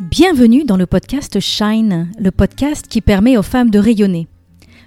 Bienvenue 0.00 0.64
dans 0.64 0.78
le 0.78 0.86
podcast 0.86 1.38
Shine, 1.38 2.10
le 2.18 2.30
podcast 2.30 2.88
qui 2.88 3.02
permet 3.02 3.36
aux 3.36 3.42
femmes 3.42 3.68
de 3.68 3.78
rayonner. 3.78 4.26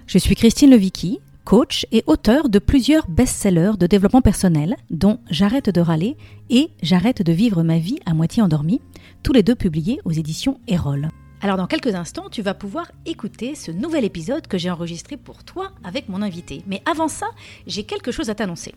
Je 0.08 0.18
suis 0.18 0.34
Christine 0.34 0.70
Levicky, 0.70 1.20
coach 1.44 1.86
et 1.92 2.02
auteur 2.08 2.48
de 2.48 2.58
plusieurs 2.58 3.08
best-sellers 3.08 3.76
de 3.78 3.86
développement 3.86 4.20
personnel, 4.20 4.76
dont 4.90 5.20
J'arrête 5.30 5.70
de 5.70 5.80
râler 5.80 6.16
et 6.50 6.70
J'arrête 6.82 7.22
de 7.22 7.32
vivre 7.32 7.62
ma 7.62 7.78
vie 7.78 8.00
à 8.04 8.14
moitié 8.14 8.42
endormie, 8.42 8.80
tous 9.22 9.32
les 9.32 9.44
deux 9.44 9.54
publiés 9.54 10.00
aux 10.04 10.10
éditions 10.10 10.58
Erol. 10.66 11.08
Alors 11.40 11.56
dans 11.56 11.68
quelques 11.68 11.94
instants, 11.94 12.28
tu 12.28 12.42
vas 12.42 12.54
pouvoir 12.54 12.90
écouter 13.06 13.54
ce 13.54 13.70
nouvel 13.70 14.04
épisode 14.04 14.48
que 14.48 14.58
j'ai 14.58 14.70
enregistré 14.70 15.16
pour 15.16 15.44
toi 15.44 15.70
avec 15.84 16.08
mon 16.08 16.20
invité. 16.20 16.64
Mais 16.66 16.82
avant 16.84 17.08
ça, 17.08 17.28
j'ai 17.68 17.84
quelque 17.84 18.10
chose 18.10 18.28
à 18.28 18.34
t'annoncer. 18.34 18.74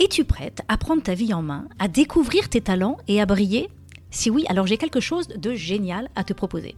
Es-tu 0.00 0.24
prête 0.24 0.62
à 0.66 0.76
prendre 0.76 1.02
ta 1.02 1.14
vie 1.14 1.32
en 1.32 1.42
main, 1.42 1.68
à 1.78 1.86
découvrir 1.86 2.48
tes 2.48 2.60
talents 2.60 2.96
et 3.06 3.20
à 3.20 3.26
briller 3.26 3.68
Si 4.14 4.30
oui, 4.30 4.44
alors 4.48 4.68
j'ai 4.68 4.76
quelque 4.76 5.00
chose 5.00 5.26
de 5.26 5.54
génial 5.54 6.08
à 6.14 6.22
te 6.22 6.32
proposer. 6.32 6.76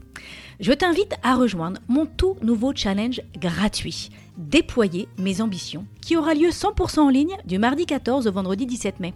Je 0.59 0.73
t'invite 0.73 1.15
à 1.23 1.35
rejoindre 1.35 1.81
mon 1.87 2.07
tout 2.07 2.37
nouveau 2.41 2.73
challenge 2.75 3.21
gratuit, 3.39 4.09
Déployer 4.39 5.07
mes 5.19 5.43
ambitions, 5.43 5.87
qui 6.01 6.17
aura 6.17 6.33
lieu 6.33 6.49
100% 6.49 7.01
en 7.01 7.09
ligne 7.11 7.37
du 7.45 7.59
mardi 7.59 7.85
14 7.85 8.27
au 8.27 8.33
vendredi 8.33 8.65
17 8.65 9.01
mai. 9.01 9.13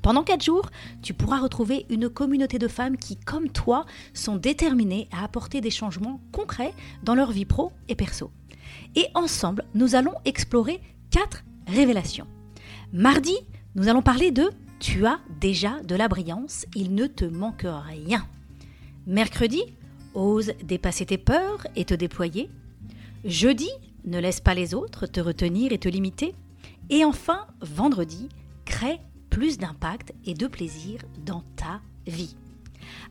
Pendant 0.00 0.22
4 0.22 0.42
jours, 0.42 0.70
tu 1.02 1.12
pourras 1.12 1.38
retrouver 1.38 1.84
une 1.90 2.08
communauté 2.08 2.58
de 2.58 2.68
femmes 2.68 2.96
qui, 2.96 3.16
comme 3.16 3.50
toi, 3.50 3.84
sont 4.14 4.36
déterminées 4.36 5.08
à 5.12 5.22
apporter 5.22 5.60
des 5.60 5.70
changements 5.70 6.22
concrets 6.32 6.72
dans 7.02 7.14
leur 7.14 7.32
vie 7.32 7.44
pro 7.44 7.70
et 7.88 7.94
perso. 7.94 8.30
Et 8.94 9.08
ensemble, 9.14 9.64
nous 9.74 9.94
allons 9.94 10.14
explorer 10.24 10.80
4 11.10 11.44
révélations. 11.66 12.26
Mardi, 12.94 13.36
nous 13.74 13.88
allons 13.88 14.02
parler 14.02 14.30
de 14.30 14.50
Tu 14.78 15.06
as 15.06 15.20
déjà 15.40 15.80
de 15.82 15.94
la 15.94 16.08
brillance, 16.08 16.66
il 16.74 16.94
ne 16.94 17.06
te 17.06 17.24
manque 17.24 17.66
rien. 17.66 18.26
Mercredi, 19.06 19.62
ose 20.14 20.52
dépasser 20.62 21.06
tes 21.06 21.18
peurs 21.18 21.66
et 21.76 21.84
te 21.84 21.94
déployer. 21.94 22.50
Jeudi, 23.24 23.70
ne 24.04 24.18
laisse 24.18 24.40
pas 24.40 24.54
les 24.54 24.74
autres 24.74 25.06
te 25.06 25.20
retenir 25.20 25.72
et 25.72 25.78
te 25.78 25.88
limiter. 25.88 26.34
Et 26.90 27.04
enfin, 27.04 27.46
vendredi, 27.60 28.28
crée 28.64 29.00
plus 29.30 29.58
d'impact 29.58 30.12
et 30.24 30.34
de 30.34 30.46
plaisir 30.46 31.00
dans 31.24 31.42
ta 31.56 31.80
vie. 32.06 32.36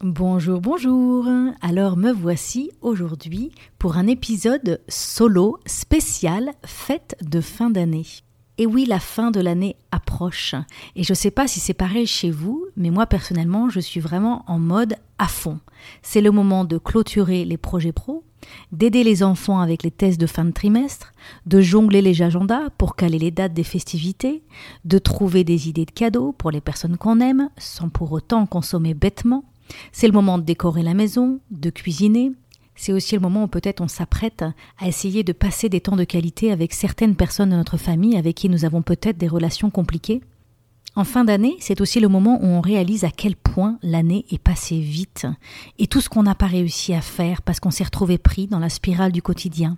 Bonjour, 0.00 0.60
bonjour. 0.60 1.26
Alors 1.60 1.96
me 1.96 2.12
voici 2.12 2.70
aujourd'hui 2.80 3.50
pour 3.78 3.96
un 3.96 4.06
épisode 4.06 4.80
solo 4.88 5.58
spécial 5.66 6.52
fête 6.64 7.16
de 7.20 7.40
fin 7.40 7.68
d'année. 7.68 8.06
Et 8.60 8.66
oui, 8.66 8.86
la 8.86 8.98
fin 8.98 9.30
de 9.30 9.40
l'année 9.40 9.76
approche. 9.92 10.56
Et 10.96 11.04
je 11.04 11.12
ne 11.12 11.16
sais 11.16 11.30
pas 11.30 11.46
si 11.46 11.60
c'est 11.60 11.74
pareil 11.74 12.06
chez 12.06 12.32
vous, 12.32 12.66
mais 12.76 12.90
moi 12.90 13.06
personnellement, 13.06 13.70
je 13.70 13.78
suis 13.78 14.00
vraiment 14.00 14.44
en 14.48 14.58
mode 14.58 14.96
à 15.18 15.28
fond. 15.28 15.60
C'est 16.02 16.20
le 16.20 16.32
moment 16.32 16.64
de 16.64 16.76
clôturer 16.76 17.44
les 17.44 17.56
projets 17.56 17.92
pro, 17.92 18.24
d'aider 18.72 19.04
les 19.04 19.22
enfants 19.22 19.60
avec 19.60 19.84
les 19.84 19.92
tests 19.92 20.20
de 20.20 20.26
fin 20.26 20.44
de 20.44 20.50
trimestre, 20.50 21.12
de 21.46 21.60
jongler 21.60 22.02
les 22.02 22.20
agendas 22.20 22.68
pour 22.78 22.96
caler 22.96 23.20
les 23.20 23.30
dates 23.30 23.54
des 23.54 23.62
festivités, 23.62 24.42
de 24.84 24.98
trouver 24.98 25.44
des 25.44 25.68
idées 25.68 25.86
de 25.86 25.92
cadeaux 25.92 26.32
pour 26.32 26.50
les 26.50 26.60
personnes 26.60 26.96
qu'on 26.96 27.20
aime, 27.20 27.50
sans 27.58 27.88
pour 27.88 28.10
autant 28.10 28.44
consommer 28.46 28.92
bêtement. 28.92 29.44
C'est 29.92 30.08
le 30.08 30.12
moment 30.12 30.38
de 30.38 30.44
décorer 30.44 30.82
la 30.82 30.94
maison, 30.94 31.38
de 31.52 31.70
cuisiner, 31.70 32.32
c'est 32.78 32.92
aussi 32.92 33.16
le 33.16 33.20
moment 33.20 33.42
où 33.42 33.48
peut-être 33.48 33.80
on 33.80 33.88
s'apprête 33.88 34.44
à 34.78 34.86
essayer 34.86 35.24
de 35.24 35.32
passer 35.32 35.68
des 35.68 35.80
temps 35.80 35.96
de 35.96 36.04
qualité 36.04 36.52
avec 36.52 36.72
certaines 36.72 37.16
personnes 37.16 37.50
de 37.50 37.56
notre 37.56 37.76
famille 37.76 38.16
avec 38.16 38.36
qui 38.36 38.48
nous 38.48 38.64
avons 38.64 38.82
peut-être 38.82 39.18
des 39.18 39.28
relations 39.28 39.68
compliquées. 39.68 40.22
En 40.94 41.04
fin 41.04 41.24
d'année, 41.24 41.56
c'est 41.60 41.80
aussi 41.80 42.00
le 42.00 42.08
moment 42.08 42.38
où 42.40 42.46
on 42.46 42.60
réalise 42.60 43.04
à 43.04 43.10
quel 43.10 43.36
point 43.36 43.78
l'année 43.82 44.24
est 44.30 44.42
passée 44.42 44.80
vite 44.80 45.26
et 45.78 45.86
tout 45.86 46.00
ce 46.00 46.08
qu'on 46.08 46.22
n'a 46.22 46.34
pas 46.34 46.46
réussi 46.46 46.94
à 46.94 47.00
faire 47.00 47.42
parce 47.42 47.60
qu'on 47.60 47.70
s'est 47.70 47.84
retrouvé 47.84 48.16
pris 48.16 48.46
dans 48.46 48.58
la 48.58 48.68
spirale 48.68 49.12
du 49.12 49.22
quotidien. 49.22 49.76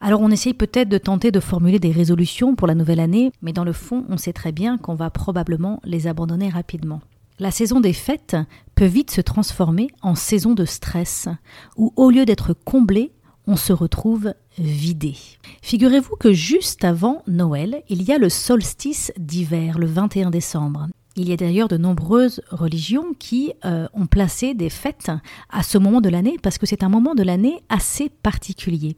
Alors 0.00 0.20
on 0.22 0.30
essaye 0.30 0.54
peut-être 0.54 0.88
de 0.88 0.98
tenter 0.98 1.30
de 1.30 1.40
formuler 1.40 1.78
des 1.78 1.92
résolutions 1.92 2.56
pour 2.56 2.66
la 2.66 2.74
nouvelle 2.74 3.00
année, 3.00 3.32
mais 3.42 3.52
dans 3.52 3.64
le 3.64 3.72
fond, 3.72 4.04
on 4.08 4.16
sait 4.16 4.32
très 4.32 4.52
bien 4.52 4.78
qu'on 4.78 4.94
va 4.94 5.10
probablement 5.10 5.80
les 5.84 6.06
abandonner 6.06 6.48
rapidement. 6.48 7.00
La 7.40 7.50
saison 7.50 7.80
des 7.80 7.94
fêtes 7.94 8.36
peut 8.74 8.84
vite 8.84 9.10
se 9.10 9.22
transformer 9.22 9.88
en 10.02 10.14
saison 10.14 10.52
de 10.52 10.66
stress, 10.66 11.26
où 11.74 11.90
au 11.96 12.10
lieu 12.10 12.26
d'être 12.26 12.52
comblé, 12.52 13.12
on 13.46 13.56
se 13.56 13.72
retrouve 13.72 14.34
vidé. 14.58 15.16
Figurez-vous 15.62 16.16
que 16.16 16.34
juste 16.34 16.84
avant 16.84 17.22
Noël, 17.26 17.82
il 17.88 18.02
y 18.02 18.12
a 18.12 18.18
le 18.18 18.28
solstice 18.28 19.10
d'hiver, 19.16 19.78
le 19.78 19.86
21 19.86 20.28
décembre. 20.28 20.88
Il 21.16 21.30
y 21.30 21.32
a 21.32 21.36
d'ailleurs 21.36 21.68
de 21.68 21.78
nombreuses 21.78 22.42
religions 22.50 23.14
qui 23.18 23.54
euh, 23.64 23.88
ont 23.94 24.06
placé 24.06 24.52
des 24.52 24.68
fêtes 24.68 25.10
à 25.48 25.62
ce 25.62 25.78
moment 25.78 26.02
de 26.02 26.10
l'année 26.10 26.36
parce 26.42 26.58
que 26.58 26.66
c'est 26.66 26.82
un 26.82 26.90
moment 26.90 27.14
de 27.14 27.22
l'année 27.22 27.62
assez 27.70 28.10
particulier. 28.10 28.96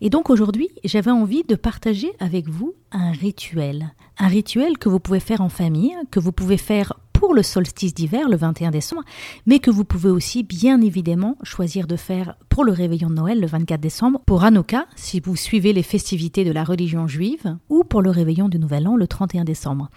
Et 0.00 0.10
donc 0.10 0.30
aujourd'hui, 0.30 0.70
j'avais 0.84 1.10
envie 1.10 1.44
de 1.44 1.54
partager 1.54 2.12
avec 2.20 2.48
vous 2.48 2.74
un 2.92 3.12
rituel. 3.12 3.92
Un 4.18 4.28
rituel 4.28 4.78
que 4.78 4.88
vous 4.88 5.00
pouvez 5.00 5.20
faire 5.20 5.40
en 5.40 5.48
famille, 5.48 5.94
que 6.10 6.20
vous 6.20 6.32
pouvez 6.32 6.56
faire 6.56 6.94
pour 7.26 7.34
le 7.34 7.42
solstice 7.42 7.92
d'hiver, 7.92 8.28
le 8.28 8.36
21 8.36 8.70
décembre, 8.70 9.02
mais 9.46 9.58
que 9.58 9.72
vous 9.72 9.82
pouvez 9.82 10.10
aussi 10.10 10.44
bien 10.44 10.80
évidemment 10.80 11.36
choisir 11.42 11.88
de 11.88 11.96
faire 11.96 12.36
pour 12.48 12.62
le 12.62 12.70
réveillon 12.70 13.10
de 13.10 13.14
Noël, 13.14 13.40
le 13.40 13.48
24 13.48 13.80
décembre, 13.80 14.20
pour 14.24 14.44
Hanouka, 14.44 14.86
si 14.94 15.18
vous 15.18 15.34
suivez 15.34 15.72
les 15.72 15.82
festivités 15.82 16.44
de 16.44 16.52
la 16.52 16.62
religion 16.62 17.08
juive, 17.08 17.58
ou 17.68 17.82
pour 17.82 18.00
le 18.00 18.10
réveillon 18.10 18.48
du 18.48 18.60
Nouvel 18.60 18.86
An, 18.86 18.94
le 18.94 19.08
31 19.08 19.42
décembre. 19.42 19.90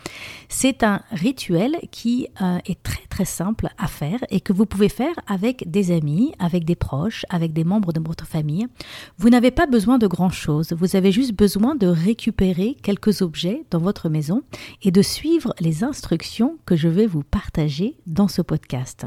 C'est 0.47 0.81
un 0.81 1.03
rituel 1.11 1.77
qui 1.91 2.27
euh, 2.41 2.57
est 2.65 2.81
très 2.81 3.03
très 3.09 3.25
simple 3.25 3.67
à 3.77 3.87
faire 3.87 4.19
et 4.29 4.39
que 4.39 4.53
vous 4.53 4.65
pouvez 4.65 4.87
faire 4.87 5.13
avec 5.27 5.69
des 5.69 5.91
amis, 5.91 6.33
avec 6.39 6.63
des 6.63 6.75
proches, 6.75 7.25
avec 7.29 7.51
des 7.51 7.65
membres 7.65 7.91
de 7.91 7.99
votre 7.99 8.25
famille. 8.25 8.65
Vous 9.17 9.29
n'avez 9.29 9.51
pas 9.51 9.67
besoin 9.67 9.97
de 9.97 10.07
grand-chose, 10.07 10.71
vous 10.71 10.95
avez 10.95 11.11
juste 11.11 11.33
besoin 11.33 11.75
de 11.75 11.87
récupérer 11.87 12.77
quelques 12.81 13.21
objets 13.21 13.65
dans 13.71 13.79
votre 13.79 14.07
maison 14.07 14.41
et 14.83 14.91
de 14.91 15.01
suivre 15.01 15.53
les 15.59 15.83
instructions 15.83 16.57
que 16.65 16.77
je 16.77 16.87
vais 16.87 17.07
vous 17.07 17.18
partager 17.23 17.95
dans 18.07 18.27
ce 18.27 18.41
podcast. 18.41 19.05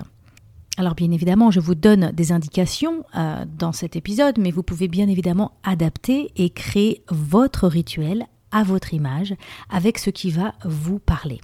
Alors 0.78 0.94
bien 0.94 1.10
évidemment, 1.10 1.50
je 1.50 1.60
vous 1.60 1.74
donne 1.74 2.12
des 2.12 2.32
indications 2.32 3.04
euh, 3.14 3.44
dans 3.58 3.72
cet 3.72 3.94
épisode, 3.94 4.38
mais 4.38 4.50
vous 4.50 4.62
pouvez 4.62 4.88
bien 4.88 5.08
évidemment 5.08 5.52
adapter 5.64 6.32
et 6.36 6.50
créer 6.50 7.04
votre 7.10 7.68
rituel 7.68 8.24
à 8.52 8.62
votre 8.62 8.94
image 8.94 9.34
avec 9.70 9.98
ce 9.98 10.10
qui 10.10 10.30
va 10.30 10.54
vous 10.64 10.98
parler. 10.98 11.40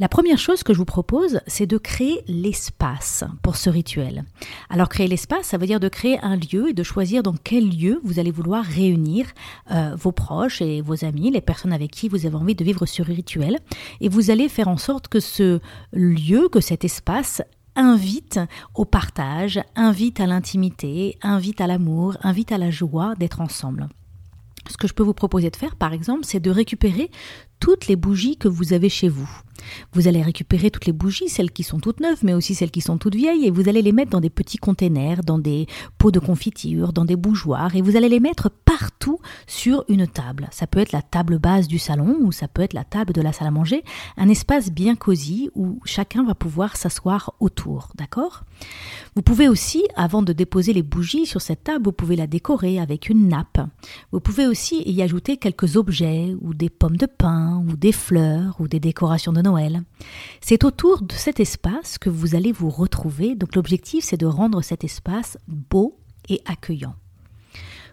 La 0.00 0.08
première 0.08 0.38
chose 0.38 0.62
que 0.62 0.72
je 0.72 0.78
vous 0.78 0.86
propose, 0.86 1.42
c'est 1.46 1.66
de 1.66 1.76
créer 1.76 2.22
l'espace 2.26 3.22
pour 3.42 3.56
ce 3.56 3.68
rituel. 3.68 4.24
Alors 4.70 4.88
créer 4.88 5.06
l'espace, 5.06 5.48
ça 5.48 5.58
veut 5.58 5.66
dire 5.66 5.78
de 5.78 5.90
créer 5.90 6.18
un 6.20 6.36
lieu 6.36 6.70
et 6.70 6.72
de 6.72 6.82
choisir 6.82 7.22
dans 7.22 7.34
quel 7.34 7.68
lieu 7.68 8.00
vous 8.02 8.18
allez 8.18 8.30
vouloir 8.30 8.64
réunir 8.64 9.26
euh, 9.70 9.94
vos 9.98 10.10
proches 10.10 10.62
et 10.62 10.80
vos 10.80 11.04
amis, 11.04 11.30
les 11.30 11.42
personnes 11.42 11.74
avec 11.74 11.90
qui 11.90 12.08
vous 12.08 12.24
avez 12.24 12.34
envie 12.34 12.54
de 12.54 12.64
vivre 12.64 12.86
ce 12.86 13.02
rituel. 13.02 13.58
Et 14.00 14.08
vous 14.08 14.30
allez 14.30 14.48
faire 14.48 14.68
en 14.68 14.78
sorte 14.78 15.08
que 15.08 15.20
ce 15.20 15.60
lieu, 15.92 16.48
que 16.48 16.62
cet 16.62 16.82
espace 16.82 17.42
invite 17.76 18.40
au 18.74 18.86
partage, 18.86 19.60
invite 19.76 20.18
à 20.18 20.26
l'intimité, 20.26 21.18
invite 21.20 21.60
à 21.60 21.66
l'amour, 21.66 22.16
invite 22.22 22.52
à 22.52 22.58
la 22.58 22.70
joie 22.70 23.16
d'être 23.16 23.42
ensemble. 23.42 23.90
Ce 24.66 24.78
que 24.78 24.88
je 24.88 24.94
peux 24.94 25.02
vous 25.02 25.14
proposer 25.14 25.50
de 25.50 25.56
faire, 25.56 25.76
par 25.76 25.92
exemple, 25.92 26.24
c'est 26.24 26.40
de 26.40 26.50
récupérer 26.50 27.10
toutes 27.58 27.86
les 27.86 27.96
bougies 27.96 28.36
que 28.38 28.48
vous 28.48 28.72
avez 28.72 28.88
chez 28.88 29.08
vous. 29.08 29.28
Vous 29.92 30.08
allez 30.08 30.22
récupérer 30.22 30.70
toutes 30.70 30.86
les 30.86 30.92
bougies, 30.92 31.28
celles 31.28 31.50
qui 31.50 31.62
sont 31.62 31.80
toutes 31.80 32.00
neuves, 32.00 32.20
mais 32.22 32.34
aussi 32.34 32.54
celles 32.54 32.70
qui 32.70 32.80
sont 32.80 32.98
toutes 32.98 33.14
vieilles, 33.14 33.46
et 33.46 33.50
vous 33.50 33.68
allez 33.68 33.82
les 33.82 33.92
mettre 33.92 34.10
dans 34.10 34.20
des 34.20 34.30
petits 34.30 34.58
containers, 34.58 35.22
dans 35.22 35.38
des 35.38 35.66
pots 35.98 36.10
de 36.10 36.18
confiture, 36.18 36.92
dans 36.92 37.04
des 37.04 37.16
bougeoirs, 37.16 37.74
et 37.76 37.82
vous 37.82 37.96
allez 37.96 38.08
les 38.08 38.20
mettre 38.20 38.50
partout 38.50 39.18
sur 39.46 39.84
une 39.88 40.06
table. 40.06 40.48
Ça 40.50 40.66
peut 40.66 40.80
être 40.80 40.92
la 40.92 41.02
table 41.02 41.38
basse 41.38 41.68
du 41.68 41.78
salon, 41.78 42.16
ou 42.20 42.32
ça 42.32 42.48
peut 42.48 42.62
être 42.62 42.74
la 42.74 42.84
table 42.84 43.12
de 43.12 43.22
la 43.22 43.32
salle 43.32 43.48
à 43.48 43.50
manger, 43.50 43.84
un 44.16 44.28
espace 44.28 44.70
bien 44.70 44.96
cosy 44.96 45.50
où 45.54 45.80
chacun 45.84 46.24
va 46.24 46.34
pouvoir 46.34 46.76
s'asseoir 46.76 47.34
autour, 47.40 47.90
d'accord? 47.96 48.44
Vous 49.16 49.22
pouvez 49.22 49.48
aussi, 49.48 49.84
avant 49.96 50.22
de 50.22 50.32
déposer 50.32 50.72
les 50.72 50.82
bougies 50.82 51.26
sur 51.26 51.40
cette 51.40 51.64
table, 51.64 51.84
vous 51.84 51.92
pouvez 51.92 52.16
la 52.16 52.26
décorer 52.26 52.78
avec 52.78 53.08
une 53.08 53.28
nappe. 53.28 53.60
Vous 54.12 54.20
pouvez 54.20 54.46
aussi 54.46 54.82
y 54.86 55.02
ajouter 55.02 55.36
quelques 55.36 55.76
objets, 55.76 56.34
ou 56.40 56.54
des 56.54 56.70
pommes 56.70 56.96
de 56.96 57.06
pin, 57.06 57.64
ou 57.68 57.76
des 57.76 57.92
fleurs 57.92 58.56
ou 58.60 58.68
des 58.68 58.80
décorations 58.80 59.32
de 59.32 59.42
Noël. 59.42 59.49
C'est 60.40 60.64
autour 60.64 61.02
de 61.02 61.12
cet 61.12 61.40
espace 61.40 61.98
que 61.98 62.10
vous 62.10 62.34
allez 62.34 62.52
vous 62.52 62.70
retrouver. 62.70 63.34
Donc 63.34 63.54
l'objectif, 63.54 64.04
c'est 64.04 64.16
de 64.16 64.26
rendre 64.26 64.62
cet 64.62 64.84
espace 64.84 65.38
beau 65.48 65.98
et 66.28 66.40
accueillant. 66.46 66.94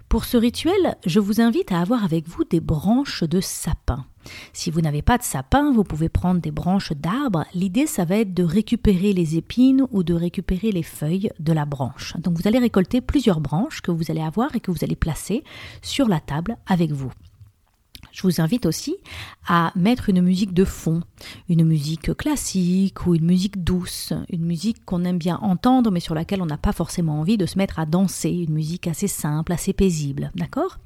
Pour 0.09 0.24
ce 0.24 0.38
rituel, 0.38 0.95
je 1.06 1.19
vous 1.19 1.42
invite 1.42 1.74
à 1.74 1.81
avoir 1.81 2.06
avec 2.06 2.30
vous 2.30 2.45
des 2.45 2.62
branches 2.62 3.24
de 3.24 3.42
sapin. 3.42 4.06
Si 4.54 4.71
vous 4.71 4.80
n'avez 4.81 5.01
pas 5.01 5.18
de 5.18 5.24
sapin, 5.24 5.71
vous 5.74 5.83
pouvez 5.83 6.07
prendre 6.07 6.39
des 6.39 6.51
branches 6.51 6.94
d'arbre. 6.94 7.45
L'idée, 7.54 7.88
ça 7.88 8.06
va 8.06 8.18
être 8.18 8.33
de 8.33 8.44
récupérer 8.44 9.12
les 9.12 9.36
épines 9.36 9.86
ou 9.92 10.03
de 10.03 10.13
récupérer 10.13 10.71
les 10.71 10.83
feuilles 10.83 11.30
de 11.39 11.51
la 11.51 11.65
branche. 11.65 12.15
Donc 12.18 12.38
vous 12.38 12.48
allez 12.48 12.60
récolter 12.60 13.01
plusieurs 13.01 13.42
branches 13.42 13.81
que 13.81 13.92
vous 13.92 14.10
allez 14.10 14.21
avoir 14.21 14.56
et 14.56 14.62
que 14.62 14.71
vous 14.71 14.83
allez 14.83 14.95
placer 14.95 15.44
sur 15.81 16.07
la 16.07 16.19
table 16.21 16.57
avec 16.68 16.92
vous. 16.92 17.12
Je 18.17 18.23
vous 18.23 18.41
invite 18.41 18.65
aussi 18.65 18.95
à 19.47 19.71
mettre 19.75 20.09
une 20.09 20.23
musique 20.23 20.51
de 20.51 20.65
fond, 20.65 21.03
une 21.49 21.63
musique 21.63 22.17
classique 22.17 23.05
ou 23.05 23.13
une 23.13 23.25
musique 23.25 23.63
douce, 23.63 24.11
une 24.31 24.43
musique 24.43 24.83
qu'on 24.85 25.05
aime 25.05 25.19
bien 25.19 25.37
entendre 25.43 25.91
mais 25.91 25.99
sur 25.99 26.15
laquelle 26.15 26.41
on 26.41 26.47
n'a 26.47 26.57
pas 26.57 26.71
forcément 26.71 27.19
envie 27.19 27.37
de 27.37 27.45
se 27.45 27.59
mettre 27.59 27.77
à 27.77 27.85
danser, 27.85 28.31
une 28.31 28.55
musique 28.55 28.87
assez 28.87 29.07
simple, 29.07 29.53
assez 29.53 29.71
paisible, 29.71 30.31
d'accord? 30.33 30.79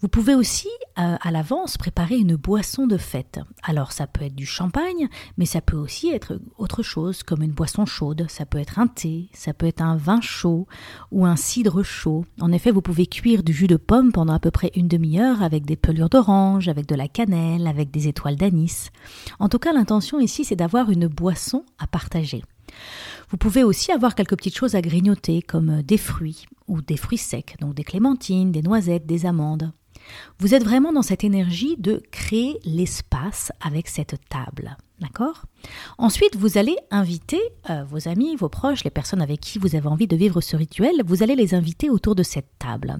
Vous 0.00 0.08
pouvez 0.08 0.34
aussi, 0.34 0.68
euh, 0.98 1.16
à 1.18 1.30
l'avance, 1.30 1.78
préparer 1.78 2.18
une 2.18 2.36
boisson 2.36 2.86
de 2.86 2.98
fête. 2.98 3.40
Alors, 3.62 3.92
ça 3.92 4.06
peut 4.06 4.24
être 4.24 4.34
du 4.34 4.44
champagne, 4.44 5.08
mais 5.38 5.46
ça 5.46 5.62
peut 5.62 5.76
aussi 5.76 6.10
être 6.10 6.38
autre 6.58 6.82
chose, 6.82 7.22
comme 7.22 7.42
une 7.42 7.52
boisson 7.52 7.86
chaude. 7.86 8.26
Ça 8.28 8.44
peut 8.44 8.58
être 8.58 8.78
un 8.78 8.88
thé, 8.88 9.30
ça 9.32 9.54
peut 9.54 9.66
être 9.66 9.80
un 9.80 9.96
vin 9.96 10.20
chaud 10.20 10.66
ou 11.12 11.24
un 11.24 11.36
cidre 11.36 11.82
chaud. 11.82 12.26
En 12.40 12.52
effet, 12.52 12.70
vous 12.70 12.82
pouvez 12.82 13.06
cuire 13.06 13.42
du 13.42 13.54
jus 13.54 13.68
de 13.68 13.76
pomme 13.76 14.12
pendant 14.12 14.34
à 14.34 14.38
peu 14.38 14.50
près 14.50 14.70
une 14.74 14.86
demi-heure 14.86 15.42
avec 15.42 15.64
des 15.64 15.76
pelures 15.76 16.10
d'orange, 16.10 16.68
avec 16.68 16.86
de 16.86 16.94
la 16.94 17.08
cannelle, 17.08 17.66
avec 17.66 17.90
des 17.90 18.06
étoiles 18.06 18.36
d'anis. 18.36 18.90
En 19.38 19.48
tout 19.48 19.58
cas, 19.58 19.72
l'intention 19.72 20.20
ici, 20.20 20.44
c'est 20.44 20.56
d'avoir 20.56 20.90
une 20.90 21.06
boisson 21.06 21.64
à 21.78 21.86
partager. 21.86 22.42
Vous 23.30 23.38
pouvez 23.38 23.64
aussi 23.64 23.92
avoir 23.92 24.14
quelques 24.14 24.36
petites 24.36 24.56
choses 24.56 24.74
à 24.74 24.82
grignoter, 24.82 25.40
comme 25.40 25.82
des 25.82 25.98
fruits 25.98 26.44
ou 26.68 26.82
des 26.82 26.98
fruits 26.98 27.18
secs, 27.18 27.56
donc 27.60 27.74
des 27.74 27.84
clémentines, 27.84 28.52
des 28.52 28.62
noisettes, 28.62 29.06
des 29.06 29.24
amandes. 29.24 29.72
Vous 30.38 30.54
êtes 30.54 30.64
vraiment 30.64 30.92
dans 30.92 31.02
cette 31.02 31.24
énergie 31.24 31.76
de 31.78 32.02
créer 32.10 32.58
l'espace 32.64 33.52
avec 33.60 33.88
cette 33.88 34.16
table. 34.28 34.76
D'accord? 35.00 35.44
Ensuite, 35.98 36.36
vous 36.36 36.56
allez 36.56 36.76
inviter 36.90 37.40
euh, 37.68 37.84
vos 37.84 38.08
amis, 38.08 38.34
vos 38.34 38.48
proches, 38.48 38.82
les 38.82 38.90
personnes 38.90 39.20
avec 39.20 39.40
qui 39.40 39.58
vous 39.58 39.76
avez 39.76 39.88
envie 39.88 40.06
de 40.06 40.16
vivre 40.16 40.40
ce 40.40 40.56
rituel, 40.56 41.02
vous 41.04 41.22
allez 41.22 41.36
les 41.36 41.54
inviter 41.54 41.90
autour 41.90 42.14
de 42.14 42.22
cette 42.22 42.58
table. 42.58 42.96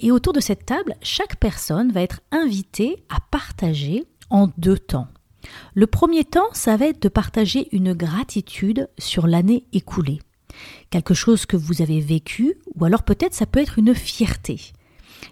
Et 0.00 0.10
autour 0.10 0.32
de 0.32 0.40
cette 0.40 0.66
table, 0.66 0.96
chaque 1.02 1.36
personne 1.36 1.92
va 1.92 2.02
être 2.02 2.20
invitée 2.32 3.04
à 3.08 3.18
partager 3.30 4.06
en 4.28 4.48
deux 4.58 4.78
temps. 4.78 5.06
Le 5.74 5.86
premier 5.86 6.24
temps, 6.24 6.48
ça 6.52 6.76
va 6.76 6.86
être 6.86 7.02
de 7.02 7.08
partager 7.08 7.68
une 7.72 7.92
gratitude 7.94 8.88
sur 8.98 9.26
l'année 9.26 9.66
écoulée. 9.72 10.20
Quelque 10.90 11.14
chose 11.14 11.46
que 11.46 11.56
vous 11.56 11.80
avez 11.80 12.00
vécu, 12.00 12.56
ou 12.74 12.84
alors 12.84 13.04
peut-être 13.04 13.34
ça 13.34 13.46
peut 13.46 13.60
être 13.60 13.78
une 13.78 13.94
fierté. 13.94 14.72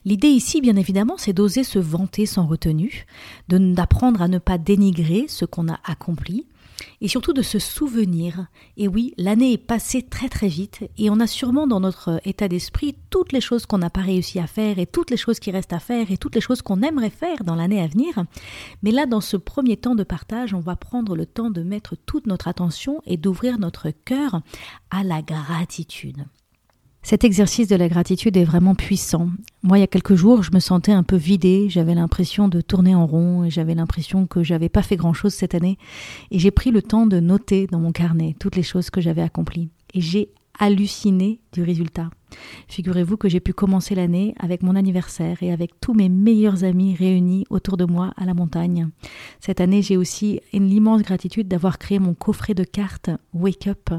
L'idée 0.05 0.29
ici, 0.29 0.61
bien 0.61 0.77
évidemment, 0.77 1.17
c'est 1.17 1.33
d'oser 1.33 1.65
se 1.65 1.79
vanter 1.79 2.27
sans 2.27 2.47
retenue, 2.47 3.07
d'apprendre 3.49 4.23
à 4.23 4.29
ne 4.29 4.39
pas 4.39 4.59
dénigrer 4.59 5.27
ce 5.29 5.45
qu'on 5.45 5.69
a 5.69 5.79
accompli, 5.85 6.47
et 7.01 7.09
surtout 7.09 7.33
de 7.33 7.43
se 7.43 7.59
souvenir. 7.59 8.47
Et 8.77 8.89
oui, 8.89 9.15
l'année 9.19 9.53
est 9.53 9.59
passée 9.59 10.03
très 10.03 10.29
très 10.29 10.49
vite, 10.49 10.89
et 10.97 11.11
on 11.11 11.21
a 11.21 11.27
sûrement 11.27 11.67
dans 11.67 11.81
notre 11.81 12.21
état 12.25 12.49
d'esprit 12.49 12.97
toutes 13.11 13.33
les 13.33 13.41
choses 13.41 13.67
qu'on 13.67 13.79
n'a 13.79 13.91
pas 13.91 14.01
réussi 14.01 14.39
à 14.39 14.47
faire, 14.47 14.79
et 14.79 14.87
toutes 14.87 15.11
les 15.11 15.17
choses 15.17 15.41
qui 15.41 15.51
restent 15.51 15.73
à 15.73 15.81
faire, 15.81 16.11
et 16.11 16.19
toutes 16.19 16.35
les 16.35 16.41
choses 16.41 16.63
qu'on 16.63 16.83
aimerait 16.83 17.11
faire 17.11 17.45
dans 17.45 17.55
l'année 17.55 17.83
à 17.83 17.87
venir. 17.87 18.25
Mais 18.83 18.91
là, 18.91 19.07
dans 19.07 19.21
ce 19.21 19.37
premier 19.37 19.77
temps 19.77 19.95
de 19.95 20.05
partage, 20.05 20.55
on 20.55 20.61
va 20.61 20.77
prendre 20.77 21.17
le 21.17 21.27
temps 21.27 21.51
de 21.51 21.63
mettre 21.63 21.97
toute 22.07 22.27
notre 22.27 22.49
attention 22.49 23.03
et 23.07 23.17
d'ouvrir 23.17 23.59
notre 23.59 23.91
cœur 23.91 24.41
à 24.91 25.03
la 25.03 25.23
gratitude. 25.23 26.25
Cet 27.03 27.25
exercice 27.25 27.69
de 27.69 27.77
la 27.77 27.89
gratitude 27.89 28.37
est 28.37 28.45
vraiment 28.45 28.75
puissant. 28.75 29.29
Moi, 29.63 29.79
il 29.79 29.81
y 29.81 29.85
a 29.85 29.89
quelques 29.89 30.15
jours, 30.15 30.43
je 30.43 30.51
me 30.53 30.61
sentais 30.61 30.93
un 30.93 31.03
peu 31.03 31.17
vidée, 31.17 31.69
j'avais 31.71 31.95
l'impression 31.95 32.49
de 32.49 32.61
tourner 32.61 32.95
en 32.95 33.07
rond 33.07 33.45
et 33.45 33.51
j'avais 33.51 33.75
l'impression 33.75 34.27
que 34.27 34.43
j'avais 34.43 34.69
pas 34.69 34.83
fait 34.83 34.97
grand-chose 34.97 35.33
cette 35.33 35.55
année. 35.55 35.79
Et 36.31 36.39
j'ai 36.39 36.51
pris 36.51 36.71
le 36.71 36.83
temps 36.83 37.07
de 37.07 37.21
noter 37.21 37.67
dans 37.67 37.79
mon 37.79 37.93
carnet 37.93 38.35
toutes 38.39 38.57
les 38.57 38.63
choses 38.63 38.91
que 38.91 39.01
j'avais 39.01 39.23
accomplies. 39.23 39.71
Et 39.95 40.01
j'ai 40.01 40.29
halluciné 40.59 41.41
du 41.53 41.63
résultat. 41.63 42.11
Figurez-vous 42.69 43.17
que 43.17 43.29
j'ai 43.29 43.41
pu 43.41 43.53
commencer 43.53 43.95
l'année 43.95 44.35
avec 44.39 44.63
mon 44.63 44.77
anniversaire 44.77 45.43
et 45.43 45.53
avec 45.53 45.81
tous 45.81 45.95
mes 45.95 46.09
meilleurs 46.09 46.65
amis 46.65 46.95
réunis 46.95 47.47
autour 47.51 47.77
de 47.77 47.85
moi 47.85 48.13
à 48.17 48.25
la 48.25 48.35
montagne. 48.35 48.89
Cette 49.41 49.61
année, 49.61 49.83
j'ai 49.83 49.97
aussi 49.97 50.41
une 50.53 50.71
immense 50.71 51.03
gratitude 51.03 51.49
d'avoir 51.49 51.79
créé 51.79 51.99
mon 51.99 52.15
coffret 52.15 52.55
de 52.55 52.65
cartes 52.65 53.11
Wake 53.33 53.67
Up. 53.69 53.91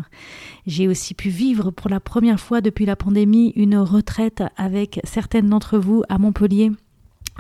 J'ai 0.68 0.88
aussi 0.88 1.14
pu 1.14 1.30
vivre 1.30 1.72
pour 1.72 1.90
la 1.90 2.00
première 2.00 2.40
fois 2.40 2.62
depuis 2.62 2.86
la 2.86 2.96
pandémie 2.96 3.54
une 3.56 3.78
retraite 3.78 4.44
avec 4.58 5.00
certaines 5.04 5.50
d'entre 5.50 5.78
vous 5.78 6.04
à 6.10 6.18
Montpellier 6.18 6.72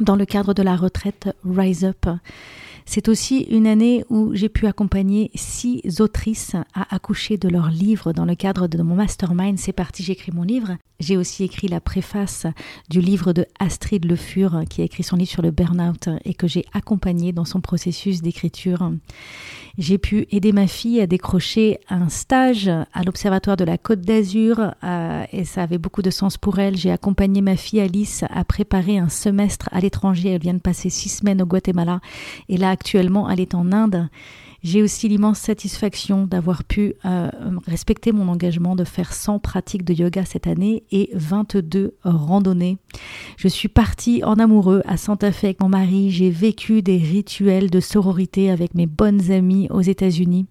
dans 0.01 0.15
le 0.15 0.25
cadre 0.25 0.53
de 0.53 0.63
la 0.63 0.75
retraite 0.75 1.29
Rise 1.43 1.83
Up. 1.83 2.07
C'est 2.91 3.07
aussi 3.07 3.41
une 3.51 3.67
année 3.67 4.03
où 4.09 4.33
j'ai 4.33 4.49
pu 4.49 4.65
accompagner 4.65 5.29
six 5.35 6.01
autrices 6.01 6.55
à 6.73 6.95
accoucher 6.95 7.37
de 7.37 7.47
leur 7.47 7.69
livre 7.69 8.13
dans 8.13 8.25
le 8.25 8.33
cadre 8.33 8.65
de 8.65 8.81
mon 8.81 8.95
mastermind. 8.95 9.59
C'est 9.59 9.73
parti, 9.73 10.01
j'écris 10.01 10.31
mon 10.31 10.41
livre. 10.41 10.75
J'ai 10.99 11.15
aussi 11.15 11.43
écrit 11.43 11.67
la 11.67 11.79
préface 11.79 12.47
du 12.89 12.99
livre 12.99 13.31
de 13.31 13.45
Astrid 13.59 14.03
Le 14.05 14.15
Fur, 14.15 14.63
qui 14.69 14.81
a 14.81 14.85
écrit 14.85 15.03
son 15.03 15.17
livre 15.17 15.29
sur 15.29 15.43
le 15.43 15.51
burn-out 15.51 16.09
et 16.25 16.33
que 16.33 16.47
j'ai 16.47 16.65
accompagné 16.73 17.31
dans 17.31 17.45
son 17.45 17.61
processus 17.61 18.23
d'écriture. 18.23 18.91
J'ai 19.77 19.97
pu 19.97 20.27
aider 20.31 20.51
ma 20.51 20.67
fille 20.67 20.99
à 20.99 21.07
décrocher 21.07 21.79
un 21.89 22.09
stage 22.09 22.67
à 22.67 23.03
l'Observatoire 23.05 23.55
de 23.55 23.63
la 23.63 23.77
Côte 23.77 24.01
d'Azur 24.01 24.73
euh, 24.83 25.23
et 25.31 25.45
ça 25.45 25.61
avait 25.61 25.77
beaucoup 25.77 26.01
de 26.01 26.09
sens 26.09 26.37
pour 26.37 26.59
elle. 26.59 26.75
J'ai 26.75 26.91
accompagné 26.91 27.41
ma 27.41 27.55
fille 27.55 27.79
Alice 27.79 28.25
à 28.29 28.43
préparer 28.43 28.97
un 28.97 29.07
semestre 29.07 29.69
à 29.71 29.79
l'étranger. 29.79 30.31
Elle 30.31 30.41
vient 30.41 30.53
de 30.53 30.59
passer 30.59 30.89
six 30.89 31.07
semaines 31.07 31.41
au 31.41 31.45
Guatemala 31.45 32.01
et 32.49 32.57
là 32.57 32.71
actuellement 32.79 33.29
elle 33.29 33.41
est 33.41 33.55
en 33.55 33.73
Inde. 33.73 34.09
J'ai 34.61 34.81
aussi 34.81 35.07
l'immense 35.07 35.39
satisfaction 35.39 36.25
d'avoir 36.25 36.65
pu 36.65 36.93
euh, 37.05 37.29
respecter 37.65 38.11
mon 38.11 38.27
engagement 38.27 38.75
de 38.75 38.83
faire 38.83 39.13
100 39.13 39.39
pratiques 39.39 39.85
de 39.85 39.93
yoga 39.93 40.25
cette 40.25 40.47
année 40.47 40.83
et 40.91 41.09
22 41.13 41.95
randonnées. 42.03 42.77
Je 43.37 43.47
suis 43.47 43.69
partie 43.69 44.21
en 44.23 44.33
amoureux 44.33 44.81
à 44.85 44.97
Santa 44.97 45.31
Fe 45.31 45.45
avec 45.45 45.61
mon 45.61 45.69
mari. 45.69 46.11
J'ai 46.11 46.29
vécu 46.29 46.81
des 46.81 46.97
rituels 46.97 47.69
de 47.69 47.79
sororité 47.79 48.51
avec 48.51 48.75
mes 48.75 48.87
bonnes 48.87 49.31
amies 49.31 49.67
aux 49.69 49.81
États-Unis. 49.81 50.45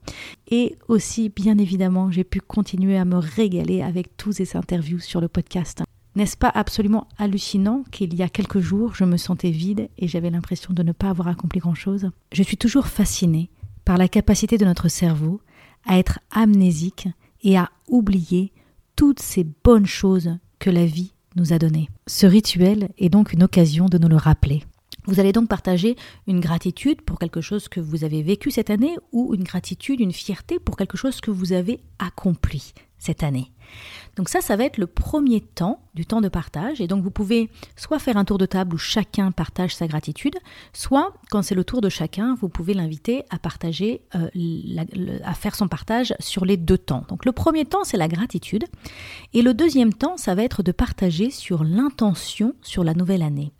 Et 0.51 0.77
aussi, 0.89 1.29
bien 1.29 1.59
évidemment, 1.59 2.11
j'ai 2.11 2.25
pu 2.25 2.41
continuer 2.41 2.97
à 2.97 3.05
me 3.05 3.17
régaler 3.17 3.83
avec 3.83 4.17
tous 4.17 4.33
ces 4.33 4.57
interviews 4.57 5.01
sur 5.01 5.21
le 5.21 5.29
podcast. 5.29 5.83
N'est-ce 6.19 6.37
pas 6.37 6.51
absolument 6.53 7.07
hallucinant 7.17 7.85
qu'il 7.93 8.13
y 8.13 8.25
a 8.25 8.29
quelques 8.29 8.59
jours, 8.59 8.93
je 8.93 9.05
me 9.05 9.17
sentais 9.17 9.53
vide 9.53 9.89
et 9.99 10.09
j'avais 10.09 10.31
l'impression 10.31 10.75
de 10.75 10.83
ne 10.83 10.91
pas 10.91 11.11
avoir 11.11 11.29
accompli 11.29 11.61
grand-chose? 11.61 12.11
Je 12.33 12.43
suis 12.43 12.57
toujours 12.57 12.89
fascinée 12.89 13.51
par 13.85 13.99
la 13.99 14.09
capacité 14.09 14.59
de 14.59 14.65
notre 14.65 14.89
cerveau 14.89 15.41
à 15.87 15.97
être 15.97 16.19
amnésique 16.33 17.07
et 17.45 17.57
à 17.57 17.71
oublier 17.87 18.51
toutes 18.97 19.21
ces 19.21 19.47
bonnes 19.63 19.87
choses 19.87 20.37
que 20.59 20.71
la 20.71 20.87
vie 20.87 21.13
nous 21.37 21.53
a 21.53 21.59
données. 21.61 21.89
Ce 22.09 22.27
rituel 22.27 22.89
est 22.99 23.11
donc 23.11 23.33
une 23.33 23.45
occasion 23.45 23.87
de 23.87 23.99
nous 23.99 24.09
le 24.09 24.17
rappeler. 24.17 24.65
Vous 25.09 25.21
allez 25.21 25.33
donc 25.33 25.49
partager 25.49 25.97
une 26.27 26.39
gratitude 26.39 27.01
pour 27.01 27.19
quelque 27.19 27.41
chose 27.41 27.69
que 27.69 27.81
vous 27.81 28.05
avez 28.05 28.23
vécu 28.23 28.51
cette 28.51 28.69
année 28.69 28.95
ou 29.11 29.35
une 29.35 29.43
gratitude, 29.43 30.01
une 30.01 30.13
fierté 30.13 30.59
pour 30.59 30.77
quelque 30.77 30.99
chose 30.99 31.23
que 31.23 31.31
vous 31.31 31.55
avez 31.55 31.81
accompli 31.99 32.75
cette 32.99 33.23
année. 33.23 33.51
Donc 34.17 34.29
ça, 34.29 34.43
ça 34.43 34.55
va 34.57 34.65
être 34.65 34.77
le 34.77 34.87
premier 34.87 35.41
temps 35.41 35.81
du 35.95 36.05
temps 36.05 36.21
de 36.21 36.29
partage. 36.29 36.83
Et 36.83 36.87
donc 36.87 37.03
vous 37.03 37.11
pouvez 37.11 37.49
soit 37.75 37.99
faire 37.99 38.19
un 38.19 38.27
tour 38.27 38.37
de 38.37 38.45
table 38.45 38.75
où 38.75 38.79
chacun 38.79 39.33
partage 39.33 39.75
sa 39.75 39.87
gratitude, 39.87 40.37
soit 40.75 41.15
quand 41.31 41.41
c'est 41.41 41.55
le 41.55 41.65
tour 41.65 41.81
de 41.81 41.89
chacun, 41.89 42.35
vous 42.39 42.51
pouvez 42.51 42.75
l'inviter 42.75 43.23
à 43.31 43.39
partager, 43.39 44.03
euh, 44.15 44.29
à 45.25 45.33
faire 45.33 45.55
son 45.55 45.69
partage 45.69 46.13
sur 46.21 46.45
les 46.45 46.59
deux 46.59 46.77
temps. 46.77 47.07
Donc 47.09 47.25
le 47.25 47.33
premier 47.33 47.65
temps, 47.65 47.85
c'est 47.85 47.97
la 47.97 48.09
gratitude. 48.09 48.65
Et 49.33 49.41
le 49.41 49.55
deuxième 49.55 49.95
temps, 49.95 50.19
ça 50.19 50.35
va 50.35 50.43
être 50.43 50.63
de 50.63 50.73
partager 50.73 51.31
sur 51.31 51.65
l'intention 51.65 52.53
sur 52.61 52.85
la 52.85 52.93
nouvelle 52.93 53.23
année. 53.23 53.55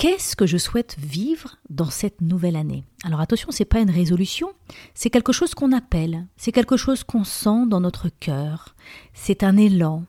Qu'est-ce 0.00 0.34
que 0.34 0.46
je 0.46 0.56
souhaite 0.56 0.96
vivre 0.98 1.58
dans 1.68 1.90
cette 1.90 2.22
nouvelle 2.22 2.56
année? 2.56 2.84
Alors 3.04 3.20
attention, 3.20 3.50
c'est 3.50 3.66
pas 3.66 3.80
une 3.80 3.90
résolution, 3.90 4.48
c'est 4.94 5.10
quelque 5.10 5.34
chose 5.34 5.54
qu'on 5.54 5.72
appelle, 5.72 6.26
c'est 6.38 6.52
quelque 6.52 6.78
chose 6.78 7.04
qu'on 7.04 7.22
sent 7.22 7.66
dans 7.66 7.80
notre 7.80 8.08
cœur, 8.08 8.74
c'est 9.12 9.42
un 9.42 9.58
élan, 9.58 10.04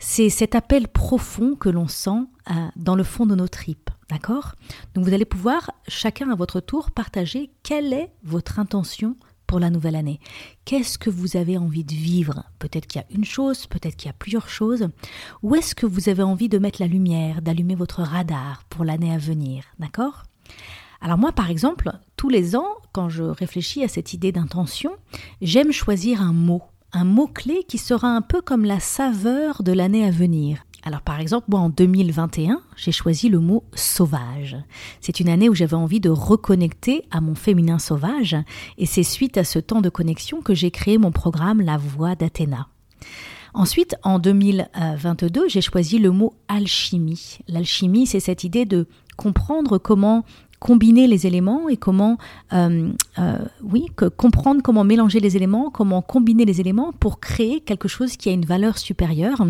c'est 0.00 0.30
cet 0.30 0.56
appel 0.56 0.88
profond 0.88 1.54
que 1.54 1.68
l'on 1.68 1.86
sent 1.86 2.26
euh, 2.50 2.54
dans 2.74 2.96
le 2.96 3.04
fond 3.04 3.24
de 3.24 3.36
nos 3.36 3.46
tripes, 3.46 3.90
d'accord? 4.10 4.56
Donc 4.94 5.04
vous 5.04 5.14
allez 5.14 5.24
pouvoir 5.24 5.70
chacun 5.86 6.30
à 6.30 6.34
votre 6.34 6.58
tour 6.58 6.90
partager 6.90 7.52
quelle 7.62 7.92
est 7.92 8.10
votre 8.24 8.58
intention 8.58 9.14
pour 9.46 9.60
la 9.60 9.70
nouvelle 9.70 9.96
année 9.96 10.20
Qu'est-ce 10.64 10.98
que 10.98 11.10
vous 11.10 11.36
avez 11.36 11.58
envie 11.58 11.84
de 11.84 11.94
vivre? 11.94 12.44
Peut-être 12.58 12.86
qu'il 12.86 13.00
y 13.00 13.04
a 13.04 13.16
une 13.16 13.24
chose, 13.24 13.66
peut-être 13.66 13.96
qu'il 13.96 14.08
y 14.08 14.10
a 14.10 14.16
plusieurs 14.18 14.48
choses. 14.48 14.88
Où 15.42 15.54
est-ce 15.54 15.74
que 15.74 15.86
vous 15.86 16.08
avez 16.08 16.22
envie 16.22 16.48
de 16.48 16.58
mettre 16.58 16.82
la 16.82 16.88
lumière, 16.88 17.42
d'allumer 17.42 17.74
votre 17.74 18.02
radar 18.02 18.64
pour 18.68 18.84
l'année 18.84 19.12
à 19.12 19.18
venir? 19.18 19.64
D'accord? 19.78 20.24
Alors 21.00 21.18
moi, 21.18 21.32
par 21.32 21.50
exemple, 21.50 21.92
tous 22.16 22.28
les 22.28 22.56
ans, 22.56 22.76
quand 22.92 23.08
je 23.08 23.22
réfléchis 23.22 23.84
à 23.84 23.88
cette 23.88 24.12
idée 24.12 24.32
d'intention, 24.32 24.92
j'aime 25.40 25.72
choisir 25.72 26.20
un 26.20 26.32
mot, 26.32 26.62
un 26.92 27.04
mot-clé 27.04 27.64
qui 27.68 27.78
sera 27.78 28.08
un 28.08 28.22
peu 28.22 28.40
comme 28.40 28.64
la 28.64 28.80
saveur 28.80 29.62
de 29.62 29.72
l'année 29.72 30.04
à 30.04 30.10
venir. 30.10 30.65
Alors 30.86 31.00
par 31.00 31.18
exemple, 31.18 31.46
moi 31.50 31.58
en 31.58 31.68
2021, 31.68 32.60
j'ai 32.76 32.92
choisi 32.92 33.28
le 33.28 33.40
mot 33.40 33.64
sauvage. 33.74 34.56
C'est 35.00 35.18
une 35.18 35.28
année 35.28 35.48
où 35.48 35.54
j'avais 35.54 35.74
envie 35.74 35.98
de 35.98 36.10
reconnecter 36.10 37.02
à 37.10 37.20
mon 37.20 37.34
féminin 37.34 37.80
sauvage, 37.80 38.36
et 38.78 38.86
c'est 38.86 39.02
suite 39.02 39.36
à 39.36 39.42
ce 39.42 39.58
temps 39.58 39.80
de 39.80 39.88
connexion 39.88 40.42
que 40.42 40.54
j'ai 40.54 40.70
créé 40.70 40.96
mon 40.96 41.10
programme 41.10 41.60
La 41.60 41.76
Voix 41.76 42.14
d'Athéna. 42.14 42.68
Ensuite, 43.52 43.96
en 44.04 44.20
2022, 44.20 45.48
j'ai 45.48 45.60
choisi 45.60 45.98
le 45.98 46.12
mot 46.12 46.34
alchimie. 46.46 47.38
L'alchimie, 47.48 48.06
c'est 48.06 48.20
cette 48.20 48.44
idée 48.44 48.64
de 48.64 48.86
comprendre 49.16 49.78
comment 49.78 50.24
combiner 50.58 51.06
les 51.06 51.26
éléments 51.26 51.68
et 51.68 51.76
comment, 51.76 52.18
euh, 52.52 52.90
euh, 53.18 53.38
oui, 53.62 53.86
comprendre 54.16 54.62
comment 54.62 54.84
mélanger 54.84 55.20
les 55.20 55.36
éléments, 55.36 55.70
comment 55.70 56.02
combiner 56.02 56.44
les 56.44 56.60
éléments 56.60 56.92
pour 56.92 57.20
créer 57.20 57.60
quelque 57.60 57.88
chose 57.88 58.16
qui 58.16 58.28
a 58.28 58.32
une 58.32 58.44
valeur 58.44 58.78
supérieure. 58.78 59.44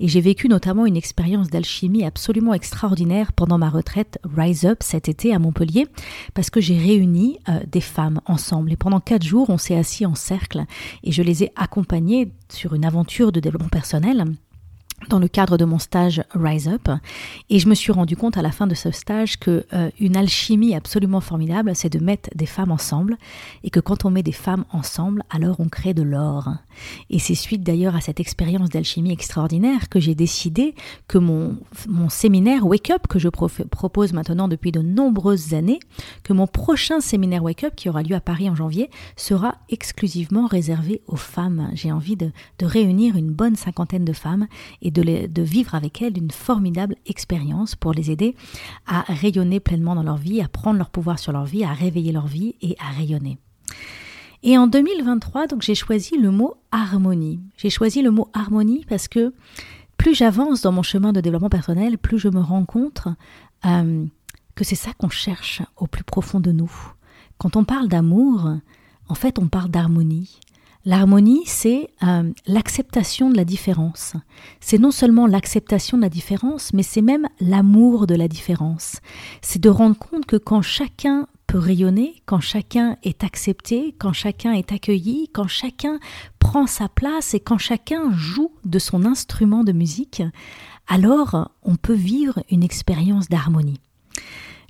Et 0.00 0.08
j'ai 0.08 0.20
vécu 0.20 0.48
notamment 0.48 0.86
une 0.86 0.96
expérience 0.96 1.48
d'alchimie 1.48 2.04
absolument 2.04 2.54
extraordinaire 2.54 3.32
pendant 3.32 3.58
ma 3.58 3.68
retraite 3.68 4.18
Rise 4.36 4.64
Up 4.64 4.78
cet 4.82 5.08
été 5.08 5.34
à 5.34 5.38
Montpellier, 5.38 5.86
parce 6.34 6.50
que 6.50 6.60
j'ai 6.60 6.78
réuni 6.78 7.38
euh, 7.48 7.60
des 7.70 7.80
femmes 7.80 8.20
ensemble. 8.26 8.72
Et 8.72 8.76
pendant 8.76 9.00
quatre 9.00 9.24
jours, 9.24 9.50
on 9.50 9.58
s'est 9.58 9.76
assis 9.76 10.06
en 10.06 10.14
cercle 10.14 10.64
et 11.04 11.12
je 11.12 11.22
les 11.22 11.44
ai 11.44 11.52
accompagnées 11.56 12.32
sur 12.48 12.74
une 12.74 12.84
aventure 12.84 13.32
de 13.32 13.40
développement 13.40 13.68
personnel 13.68 14.24
dans 15.08 15.18
le 15.18 15.28
cadre 15.28 15.56
de 15.56 15.64
mon 15.64 15.78
stage 15.78 16.22
Rise 16.34 16.68
Up. 16.68 16.88
Et 17.48 17.58
je 17.58 17.68
me 17.68 17.74
suis 17.74 17.92
rendu 17.92 18.16
compte 18.16 18.36
à 18.36 18.42
la 18.42 18.50
fin 18.50 18.66
de 18.66 18.74
ce 18.74 18.90
stage 18.90 19.38
que 19.38 19.64
euh, 19.72 19.90
une 19.98 20.16
alchimie 20.16 20.74
absolument 20.74 21.20
formidable 21.20 21.72
c'est 21.74 21.88
de 21.88 21.98
mettre 21.98 22.30
des 22.34 22.46
femmes 22.46 22.70
ensemble 22.70 23.16
et 23.64 23.70
que 23.70 23.80
quand 23.80 24.04
on 24.04 24.10
met 24.10 24.22
des 24.22 24.32
femmes 24.32 24.64
ensemble 24.70 25.22
alors 25.30 25.60
on 25.60 25.68
crée 25.68 25.94
de 25.94 26.02
l'or. 26.02 26.48
Et 27.08 27.18
c'est 27.18 27.34
suite 27.34 27.62
d'ailleurs 27.62 27.96
à 27.96 28.00
cette 28.00 28.20
expérience 28.20 28.68
d'alchimie 28.68 29.12
extraordinaire 29.12 29.88
que 29.88 30.00
j'ai 30.00 30.14
décidé 30.14 30.74
que 31.08 31.18
mon, 31.18 31.56
mon 31.88 32.08
séminaire 32.08 32.66
Wake 32.66 32.90
Up 32.90 33.06
que 33.08 33.18
je 33.18 33.28
propose 33.28 34.12
maintenant 34.12 34.48
depuis 34.48 34.72
de 34.72 34.80
nombreuses 34.80 35.54
années 35.54 35.80
que 36.22 36.32
mon 36.32 36.46
prochain 36.46 37.00
séminaire 37.00 37.42
Wake 37.42 37.64
Up 37.64 37.74
qui 37.74 37.88
aura 37.88 38.02
lieu 38.02 38.14
à 38.14 38.20
Paris 38.20 38.48
en 38.48 38.54
janvier 38.54 38.90
sera 39.16 39.56
exclusivement 39.68 40.46
réservé 40.46 41.02
aux 41.06 41.16
femmes. 41.16 41.70
J'ai 41.74 41.92
envie 41.92 42.16
de, 42.16 42.32
de 42.58 42.66
réunir 42.66 43.16
une 43.16 43.30
bonne 43.30 43.56
cinquantaine 43.56 44.04
de 44.04 44.12
femmes 44.12 44.46
et 44.82 44.89
de, 44.90 45.42
vivre 45.42 45.74
avec 45.74 46.02
elles 46.02 46.18
une 46.18 46.30
formidable 46.30 46.96
expérience 47.06 47.74
pour 47.74 47.92
les 47.92 48.10
aider 48.10 48.34
à 48.86 49.00
rayonner 49.02 49.60
pleinement 49.60 49.94
dans 49.94 50.02
leur 50.02 50.16
vie, 50.16 50.40
à 50.40 50.48
prendre 50.48 50.78
leur 50.78 50.90
pouvoir 50.90 51.18
sur 51.18 51.32
leur 51.32 51.44
vie, 51.44 51.64
à 51.64 51.72
réveiller 51.72 52.12
leur 52.12 52.26
vie 52.26 52.54
et 52.62 52.76
à 52.78 52.90
rayonner. 52.90 53.38
Et 54.42 54.56
en 54.56 54.66
2023, 54.66 55.46
donc 55.46 55.62
j'ai 55.62 55.74
choisi 55.74 56.16
le 56.16 56.30
mot 56.30 56.54
harmonie. 56.70 57.40
J'ai 57.56 57.70
choisi 57.70 58.02
le 58.02 58.10
mot 58.10 58.28
harmonie 58.32 58.84
parce 58.88 59.06
que 59.06 59.34
plus 59.96 60.14
j'avance 60.14 60.62
dans 60.62 60.72
mon 60.72 60.82
chemin 60.82 61.12
de 61.12 61.20
développement 61.20 61.50
personnel, 61.50 61.98
plus 61.98 62.18
je 62.18 62.28
me 62.28 62.40
rends 62.40 62.64
compte 62.64 63.06
euh, 63.66 64.06
que 64.54 64.64
c'est 64.64 64.76
ça 64.76 64.92
qu'on 64.94 65.10
cherche 65.10 65.62
au 65.76 65.86
plus 65.86 66.04
profond 66.04 66.40
de 66.40 66.52
nous. 66.52 66.72
Quand 67.36 67.56
on 67.56 67.64
parle 67.64 67.88
d'amour, 67.88 68.50
en 69.08 69.14
fait, 69.14 69.38
on 69.38 69.48
parle 69.48 69.70
d'harmonie. 69.70 70.38
L'harmonie, 70.86 71.42
c'est 71.44 71.90
euh, 72.02 72.32
l'acceptation 72.46 73.28
de 73.28 73.36
la 73.36 73.44
différence. 73.44 74.14
C'est 74.60 74.78
non 74.78 74.90
seulement 74.90 75.26
l'acceptation 75.26 75.98
de 75.98 76.02
la 76.02 76.08
différence, 76.08 76.72
mais 76.72 76.82
c'est 76.82 77.02
même 77.02 77.28
l'amour 77.38 78.06
de 78.06 78.14
la 78.14 78.28
différence. 78.28 78.96
C'est 79.42 79.60
de 79.60 79.68
rendre 79.68 79.98
compte 79.98 80.24
que 80.24 80.36
quand 80.36 80.62
chacun 80.62 81.26
peut 81.46 81.58
rayonner, 81.58 82.22
quand 82.24 82.40
chacun 82.40 82.96
est 83.02 83.24
accepté, 83.24 83.94
quand 83.98 84.14
chacun 84.14 84.52
est 84.52 84.72
accueilli, 84.72 85.28
quand 85.34 85.48
chacun 85.48 85.98
prend 86.38 86.66
sa 86.66 86.88
place 86.88 87.34
et 87.34 87.40
quand 87.40 87.58
chacun 87.58 88.10
joue 88.12 88.52
de 88.64 88.78
son 88.78 89.04
instrument 89.04 89.64
de 89.64 89.72
musique, 89.72 90.22
alors 90.88 91.50
on 91.62 91.76
peut 91.76 91.92
vivre 91.92 92.42
une 92.50 92.62
expérience 92.62 93.28
d'harmonie 93.28 93.80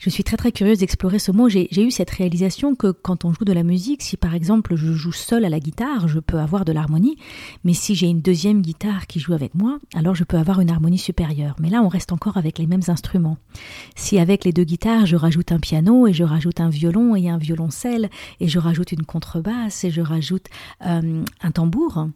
je 0.01 0.09
suis 0.09 0.25
très 0.25 0.39
très 0.39 0.51
curieuse 0.51 0.79
d'explorer 0.79 1.19
ce 1.19 1.31
mot. 1.31 1.49
J'ai 1.51 1.83
eu 1.83 1.91
cette 1.91 2.11
réalisation 2.11 2.75
que 2.75 2.91
quand 2.91 3.27
on 3.27 3.33
joue 3.35 3.45
de 3.45 3.53
la 3.53 3.63
musique, 3.63 4.03
si 4.03 4.17
par 4.17 4.35
exemple 4.35 4.75
je 4.75 4.95
joue 4.95 5.13
seul 5.13 5.45
à 5.45 5.51
la 5.51 5.61
guitare, 5.61 6.09
je 6.09 6.19
peux 6.19 6.39
avoir 6.39 6.65
de 6.65 6.73
l'harmonie, 6.73 7.17
mais 7.65 7.75
si 7.75 7.95
j'ai 7.95 8.07
une 8.07 8.23
deuxième 8.23 8.63
guitare 8.63 9.07
qui 9.07 9.21
joue 9.21 9.35
avec 9.35 9.55
moi, 9.55 9.79
alors 9.95 10.15
je 10.15 10.25
peux 10.25 10.39
avoir 10.39 10.61
une 10.61 10.71
harmonie 10.71 10.99
supérieure. 10.99 11.55
Mais 11.61 11.69
là, 11.69 11.83
on 11.83 11.89
reste 11.89 12.13
encore 12.13 12.39
avec 12.39 12.59
les 12.59 12.67
mêmes 12.67 12.81
instruments. 12.89 13.37
Si 13.95 14.19
avec 14.19 14.45
les 14.45 14.53
deux 14.53 14.65
guitares, 14.65 15.05
je 15.05 15.17
rajoute 15.17 15.53
un 15.53 15.61
piano 15.61 16.07
et 16.07 16.15
je 16.15 16.25
rajoute 16.25 16.61
un 16.61 16.71
violon 16.71 17.15
et 17.15 17.29
un 17.29 17.39
violoncelle 17.39 18.09
et 18.41 18.49
je 18.49 18.59
rajoute 18.59 18.93
une 18.93 19.05
contrebasse 19.05 19.85
et 19.85 19.91
je 19.91 20.01
rajoute 20.01 20.47
euh, 20.87 21.23
un 21.43 21.51
tambour, 21.51 22.09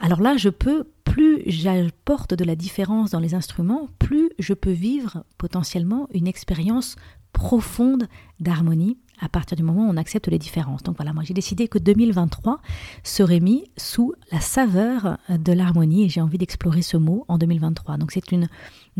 alors 0.00 0.20
là, 0.20 0.36
je 0.36 0.48
peux 0.48 0.84
plus 1.08 1.42
j'apporte 1.46 2.34
de 2.34 2.44
la 2.44 2.54
différence 2.54 3.10
dans 3.10 3.18
les 3.18 3.34
instruments, 3.34 3.88
plus 3.98 4.30
je 4.38 4.52
peux 4.52 4.70
vivre 4.70 5.24
potentiellement 5.38 6.06
une 6.12 6.26
expérience 6.26 6.96
profonde 7.32 8.08
d'harmonie 8.40 8.98
à 9.20 9.28
partir 9.28 9.56
du 9.56 9.62
moment 9.62 9.88
où 9.88 9.90
on 9.90 9.96
accepte 9.96 10.28
les 10.28 10.38
différences. 10.38 10.82
Donc 10.82 10.96
voilà, 10.96 11.12
moi 11.12 11.24
j'ai 11.24 11.34
décidé 11.34 11.66
que 11.66 11.78
2023 11.78 12.60
serait 13.02 13.40
mis 13.40 13.64
sous 13.76 14.12
la 14.30 14.40
saveur 14.40 15.18
de 15.28 15.52
l'harmonie 15.52 16.04
et 16.04 16.08
j'ai 16.08 16.20
envie 16.20 16.38
d'explorer 16.38 16.82
ce 16.82 16.96
mot 16.96 17.24
en 17.26 17.38
2023. 17.38 17.96
Donc 17.96 18.12
c'est 18.12 18.30
une, 18.30 18.48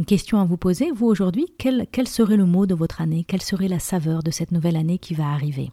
question 0.07 0.41
à 0.41 0.45
vous 0.45 0.57
poser. 0.57 0.91
Vous 0.91 1.07
aujourd'hui, 1.07 1.47
quel, 1.59 1.87
quel 1.93 2.09
serait 2.09 2.37
le 2.37 2.47
mot 2.47 2.67
de 2.67 2.75
votre 2.75 3.00
année? 3.00 3.25
Quelle 3.25 3.43
serait 3.43 3.69
la 3.69 3.81
saveur 3.81 4.23
de 4.23 4.31
cette 4.31 4.53
nouvelle 4.53 4.77
année 4.77 4.99
qui 4.99 5.15
va 5.15 5.29
arriver? 5.29 5.71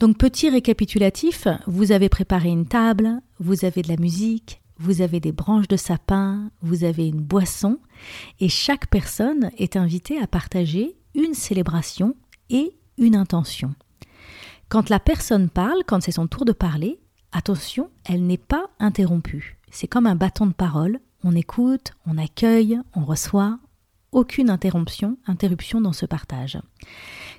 Donc 0.00 0.18
petit 0.18 0.50
récapitulatif, 0.50 1.46
vous 1.66 1.92
avez 1.92 2.08
préparé 2.08 2.48
une 2.48 2.66
table, 2.66 3.20
vous 3.38 3.64
avez 3.64 3.82
de 3.82 3.88
la 3.88 3.96
musique, 3.96 4.60
vous 4.78 5.02
avez 5.02 5.20
des 5.20 5.32
branches 5.32 5.68
de 5.68 5.76
sapin, 5.76 6.50
vous 6.62 6.84
avez 6.84 7.06
une 7.06 7.20
boisson, 7.20 7.78
et 8.40 8.48
chaque 8.48 8.88
personne 8.88 9.50
est 9.56 9.76
invitée 9.76 10.20
à 10.20 10.26
partager 10.26 10.96
une 11.14 11.34
célébration 11.34 12.16
et 12.50 12.76
une 12.98 13.16
intention. 13.16 13.74
Quand 14.68 14.90
la 14.90 14.98
personne 14.98 15.48
parle, 15.48 15.84
quand 15.86 16.02
c'est 16.02 16.12
son 16.12 16.26
tour 16.26 16.44
de 16.44 16.52
parler, 16.52 16.98
attention, 17.32 17.90
elle 18.04 18.26
n'est 18.26 18.36
pas 18.36 18.66
interrompue. 18.80 19.58
C'est 19.70 19.86
comme 19.86 20.06
un 20.06 20.16
bâton 20.16 20.46
de 20.46 20.52
parole, 20.52 20.98
on 21.22 21.34
écoute, 21.36 21.92
on 22.06 22.18
accueille, 22.18 22.80
on 22.94 23.04
reçoit, 23.04 23.58
aucune 24.12 24.50
interruption, 24.50 25.18
interruption 25.26 25.80
dans 25.80 25.92
ce 25.92 26.06
partage. 26.06 26.58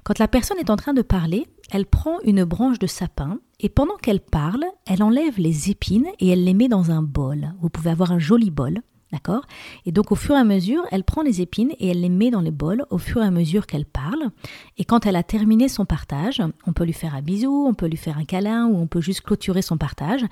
Quand 0.03 0.19
la 0.19 0.27
personne 0.27 0.57
est 0.59 0.69
en 0.69 0.75
train 0.75 0.93
de 0.93 1.01
parler, 1.01 1.47
elle 1.71 1.85
prend 1.85 2.19
une 2.23 2.43
branche 2.43 2.79
de 2.79 2.87
sapin 2.87 3.39
et 3.59 3.69
pendant 3.69 3.95
qu'elle 3.95 4.19
parle, 4.19 4.65
elle 4.85 5.03
enlève 5.03 5.39
les 5.39 5.69
épines 5.71 6.07
et 6.19 6.29
elle 6.29 6.43
les 6.43 6.53
met 6.53 6.67
dans 6.67 6.91
un 6.91 7.01
bol. 7.01 7.53
Vous 7.61 7.69
pouvez 7.69 7.89
avoir 7.89 8.11
un 8.11 8.19
joli 8.19 8.51
bol, 8.51 8.81
d'accord? 9.11 9.45
Et 9.85 9.91
donc 9.91 10.11
au 10.11 10.15
fur 10.15 10.35
et 10.35 10.39
à 10.39 10.43
mesure, 10.43 10.83
elle 10.91 11.03
prend 11.03 11.21
les 11.21 11.41
épines 11.41 11.71
et 11.79 11.87
elle 11.87 12.01
les 12.01 12.09
met 12.09 12.31
dans 12.31 12.41
les 12.41 12.51
bols 12.51 12.85
au 12.89 12.97
fur 12.97 13.23
et 13.23 13.25
à 13.25 13.31
mesure 13.31 13.65
qu'elle 13.65 13.85
parle. 13.85 14.29
Et 14.77 14.85
quand 14.85 15.05
elle 15.05 15.15
a 15.15 15.23
terminé 15.23 15.67
son 15.67 15.85
partage, 15.85 16.41
on 16.67 16.73
peut 16.73 16.83
lui 16.83 16.93
faire 16.93 17.15
un 17.15 17.21
bisou, 17.21 17.65
on 17.67 17.73
peut 17.73 17.87
lui 17.87 17.97
faire 17.97 18.17
un 18.17 18.25
câlin 18.25 18.67
ou 18.67 18.77
on 18.77 18.87
peut 18.87 19.01
juste 19.01 19.21
clôturer 19.21 19.61
son 19.61 19.77
partage. 19.77 20.23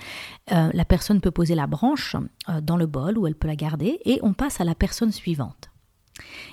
Euh, 0.52 0.70
la 0.74 0.86
personne 0.86 1.22
peut 1.22 1.32
poser 1.32 1.56
la 1.56 1.68
branche 1.68 2.16
euh, 2.50 2.62
dans 2.62 2.78
le 2.78 2.86
bol 2.86 3.18
ou 3.18 3.26
elle 3.26 3.36
peut 3.36 3.48
la 3.48 3.56
garder 3.56 4.00
et 4.06 4.20
on 4.22 4.34
passe 4.34 4.62
à 4.62 4.66
la 4.66 4.76
personne 4.76 5.12
suivante. 5.12 5.73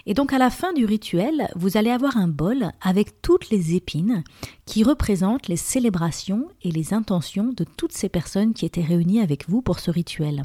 Et 0.07 0.15
donc 0.15 0.33
à 0.33 0.39
la 0.39 0.51
fin 0.51 0.73
du 0.73 0.85
rituel, 0.85 1.49
vous 1.55 1.77
allez 1.77 1.91
avoir 1.91 2.17
un 2.17 2.29
bol 2.29 2.71
avec 2.81 3.21
toutes 3.23 3.51
les 3.51 3.75
épines 3.75 4.25
qui 4.67 4.83
représentent 4.83 5.49
les 5.49 5.57
célébrations 5.57 6.49
et 6.63 6.71
les 6.71 6.95
intentions 6.95 7.53
de 7.55 7.65
toutes 7.65 7.93
ces 7.93 8.09
personnes 8.09 8.55
qui 8.55 8.67
étaient 8.67 8.81
réunies 8.81 9.21
avec 9.21 9.49
vous 9.49 9.63
pour 9.63 9.81
ce 9.81 9.91
rituel. 9.91 10.43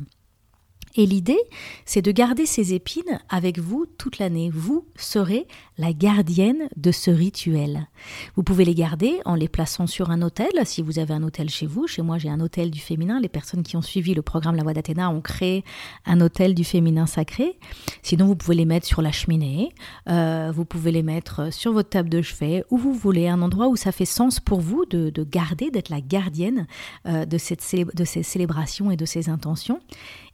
Et 0.98 1.06
l'idée, 1.06 1.40
c'est 1.86 2.02
de 2.02 2.12
garder 2.12 2.46
ces 2.46 2.74
épines 2.74 3.20
avec 3.30 3.60
vous 3.60 3.86
toute 3.98 4.18
l'année. 4.18 4.50
Vous 4.54 4.86
serez 4.96 5.46
la 5.78 5.92
gardienne 5.92 6.70
de 6.78 6.92
ce 6.92 7.12
rituel. 7.12 7.88
Vous 8.36 8.44
pouvez 8.44 8.64
les 8.64 8.76
garder 8.76 9.20
en 9.26 9.36
les 9.36 9.50
plaçant 9.50 9.88
sur 9.88 10.10
un 10.10 10.22
hôtel, 10.22 10.50
si 10.64 10.82
vous 10.82 11.00
avez 11.00 11.14
un 11.14 11.24
hôtel 11.24 11.50
chez 11.50 11.66
vous. 11.66 11.86
Chez 11.86 12.02
moi, 12.02 12.18
j'ai 12.18 12.30
un 12.30 12.40
hôtel 12.40 12.72
du 12.72 12.80
féminin. 12.80 13.20
Les 13.20 13.28
personnes 13.28 13.64
qui 13.64 13.76
ont 13.76 13.82
suivi 13.82 14.14
le 14.14 14.22
programme 14.22 14.56
La 14.56 14.64
Voix 14.64 14.74
d'Athéna 14.74 15.10
ont 15.10 15.20
créé 15.20 15.66
un 16.06 16.22
hôtel 16.22 16.56
du 16.56 16.64
féminin 16.64 17.08
sacré. 17.08 17.60
Sinon, 18.02 18.28
vous 18.28 18.38
pouvez 18.38 18.56
les 18.56 18.66
mettre 18.66 18.88
sur 18.88 19.02
la 19.02 19.12
cheminée. 19.12 19.74
Euh, 20.10 20.54
vous 20.56 20.64
pouvez 20.64 20.92
les 20.92 21.04
mettre 21.04 21.52
sur 21.52 21.74
votre 21.74 21.90
table 21.90 22.08
de 22.08 22.22
chevet, 22.22 22.64
où 22.70 22.78
vous 22.78 22.94
voulez, 22.94 23.28
un 23.28 23.42
endroit 23.42 23.68
où 23.68 23.76
ça 23.76 23.92
fait 23.92 24.06
sens 24.06 24.40
pour 24.40 24.62
vous 24.62 24.86
de, 24.86 25.12
garder, 25.24 25.72
d'être 25.72 25.90
la 25.90 26.00
gardienne 26.00 26.68
euh, 27.06 27.26
de, 27.26 27.38
cette, 27.38 27.66
de 27.76 28.06
ces 28.06 28.24
célébrations 28.24 28.92
et 28.92 28.96
de 28.96 29.06
ces 29.06 29.30
intentions. 29.30 29.82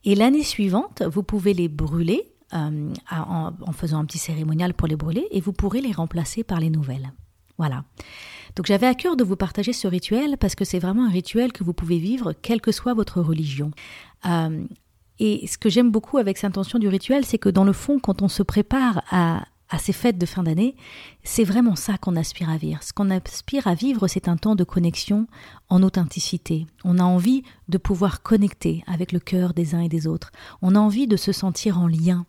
Et 0.03 0.15
l'année 0.15 0.43
suivante, 0.43 1.03
vous 1.03 1.23
pouvez 1.23 1.53
les 1.53 1.67
brûler 1.67 2.31
euh, 2.53 2.93
en, 3.09 3.71
faisant 3.73 3.99
un 3.99 4.05
petit 4.05 4.17
cérémonial 4.17 4.73
pour 4.73 4.87
les 4.87 4.95
brûler 4.95 5.27
et 5.31 5.39
vous 5.39 5.53
pourrez 5.53 5.81
les 5.81 5.91
remplacer 5.91 6.43
par 6.43 6.59
les 6.59 6.69
nouvelles. 6.69 7.13
Voilà. 7.57 7.85
Donc 8.55 8.65
j'avais 8.65 8.87
à 8.87 8.95
cœur 8.95 9.15
de 9.15 9.23
vous 9.23 9.35
partager 9.35 9.71
ce 9.71 9.87
rituel 9.87 10.37
parce 10.37 10.55
que 10.55 10.65
c'est 10.65 10.79
vraiment 10.79 11.05
un 11.05 11.09
rituel 11.09 11.53
que 11.53 11.63
vous 11.63 11.73
pouvez 11.73 11.97
vivre 11.97 12.33
quelle 12.33 12.59
que 12.59 12.71
soit 12.71 12.93
votre 12.93 13.21
religion. 13.21 13.71
Euh, 14.25 14.65
et 15.19 15.45
ce 15.47 15.57
que 15.57 15.69
j'aime 15.69 15.91
beaucoup 15.91 16.17
avec 16.17 16.37
cette 16.37 16.49
intention 16.49 16.79
du 16.79 16.87
rituel, 16.87 17.25
c'est 17.25 17.37
que 17.37 17.49
dans 17.49 17.63
le 17.63 17.73
fond, 17.73 17.99
quand 17.99 18.21
on 18.21 18.27
se 18.27 18.43
prépare 18.43 19.03
à, 19.11 19.45
à 19.71 19.77
ces 19.77 19.93
fêtes 19.93 20.17
de 20.17 20.25
fin 20.25 20.43
d'année, 20.43 20.75
c'est 21.23 21.45
vraiment 21.45 21.77
ça 21.77 21.97
qu'on 21.97 22.17
aspire 22.17 22.49
à 22.49 22.57
vivre. 22.57 22.83
Ce 22.83 22.91
qu'on 22.91 23.09
aspire 23.09 23.67
à 23.67 23.73
vivre, 23.73 24.07
c'est 24.07 24.27
un 24.27 24.35
temps 24.35 24.55
de 24.55 24.65
connexion 24.65 25.27
en 25.69 25.81
authenticité. 25.81 26.67
On 26.83 26.99
a 26.99 27.03
envie 27.03 27.43
de 27.69 27.77
pouvoir 27.77 28.21
connecter 28.21 28.83
avec 28.85 29.13
le 29.13 29.19
cœur 29.19 29.53
des 29.53 29.73
uns 29.73 29.79
et 29.79 29.89
des 29.89 30.07
autres. 30.07 30.31
On 30.61 30.75
a 30.75 30.79
envie 30.79 31.07
de 31.07 31.15
se 31.15 31.31
sentir 31.31 31.79
en 31.79 31.87
lien. 31.87 32.25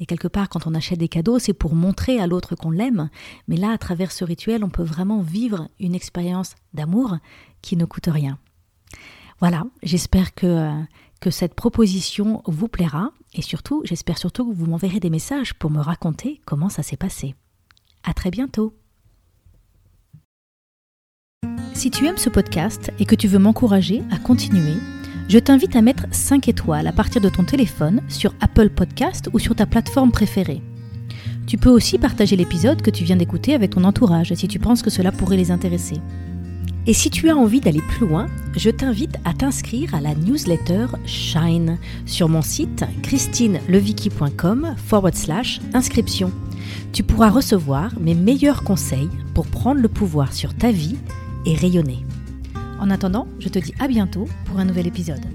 Et 0.00 0.06
quelque 0.06 0.26
part, 0.26 0.48
quand 0.48 0.66
on 0.66 0.74
achète 0.74 0.98
des 0.98 1.08
cadeaux, 1.08 1.38
c'est 1.38 1.52
pour 1.52 1.74
montrer 1.74 2.18
à 2.18 2.26
l'autre 2.26 2.56
qu'on 2.56 2.70
l'aime. 2.70 3.10
Mais 3.46 3.56
là, 3.56 3.72
à 3.72 3.78
travers 3.78 4.10
ce 4.10 4.24
rituel, 4.24 4.64
on 4.64 4.70
peut 4.70 4.82
vraiment 4.82 5.20
vivre 5.20 5.68
une 5.78 5.94
expérience 5.94 6.54
d'amour 6.72 7.18
qui 7.60 7.76
ne 7.76 7.84
coûte 7.84 8.08
rien. 8.08 8.38
Voilà, 9.38 9.64
j'espère 9.82 10.34
que 10.34 10.46
euh, 10.46 10.82
que 11.20 11.30
cette 11.30 11.54
proposition 11.54 12.42
vous 12.46 12.68
plaira 12.68 13.10
et 13.34 13.42
surtout, 13.42 13.82
j'espère 13.84 14.18
surtout 14.18 14.48
que 14.48 14.56
vous 14.56 14.66
m'enverrez 14.66 15.00
des 15.00 15.10
messages 15.10 15.54
pour 15.54 15.70
me 15.70 15.80
raconter 15.80 16.40
comment 16.46 16.68
ça 16.68 16.82
s'est 16.82 16.96
passé. 16.96 17.34
À 18.02 18.14
très 18.14 18.30
bientôt. 18.30 18.74
Si 21.74 21.90
tu 21.90 22.06
aimes 22.06 22.16
ce 22.16 22.30
podcast 22.30 22.90
et 22.98 23.04
que 23.04 23.14
tu 23.14 23.28
veux 23.28 23.38
m'encourager 23.38 24.02
à 24.10 24.18
continuer, 24.18 24.78
je 25.28 25.38
t'invite 25.38 25.76
à 25.76 25.82
mettre 25.82 26.06
5 26.10 26.48
étoiles 26.48 26.86
à 26.86 26.92
partir 26.92 27.20
de 27.20 27.28
ton 27.28 27.44
téléphone 27.44 28.00
sur 28.08 28.32
Apple 28.40 28.70
Podcast 28.70 29.28
ou 29.34 29.38
sur 29.38 29.54
ta 29.54 29.66
plateforme 29.66 30.12
préférée. 30.12 30.62
Tu 31.46 31.58
peux 31.58 31.70
aussi 31.70 31.98
partager 31.98 32.36
l'épisode 32.36 32.80
que 32.80 32.90
tu 32.90 33.04
viens 33.04 33.16
d'écouter 33.16 33.54
avec 33.54 33.72
ton 33.72 33.84
entourage 33.84 34.32
si 34.34 34.48
tu 34.48 34.58
penses 34.58 34.82
que 34.82 34.90
cela 34.90 35.12
pourrait 35.12 35.36
les 35.36 35.50
intéresser. 35.50 36.00
Et 36.88 36.92
si 36.92 37.10
tu 37.10 37.28
as 37.28 37.36
envie 37.36 37.60
d'aller 37.60 37.82
plus 37.82 38.06
loin, 38.06 38.26
je 38.54 38.70
t'invite 38.70 39.16
à 39.24 39.34
t'inscrire 39.34 39.92
à 39.92 40.00
la 40.00 40.14
newsletter 40.14 40.86
Shine 41.04 41.78
sur 42.06 42.28
mon 42.28 42.42
site 42.42 42.84
slash 45.16 45.60
inscription. 45.74 46.30
Tu 46.92 47.02
pourras 47.02 47.30
recevoir 47.30 47.92
mes 47.98 48.14
meilleurs 48.14 48.62
conseils 48.62 49.10
pour 49.34 49.46
prendre 49.46 49.80
le 49.80 49.88
pouvoir 49.88 50.32
sur 50.32 50.54
ta 50.54 50.70
vie 50.70 50.96
et 51.44 51.56
rayonner. 51.56 52.06
En 52.78 52.90
attendant, 52.90 53.26
je 53.40 53.48
te 53.48 53.58
dis 53.58 53.74
à 53.80 53.88
bientôt 53.88 54.28
pour 54.44 54.60
un 54.60 54.64
nouvel 54.64 54.86
épisode. 54.86 55.26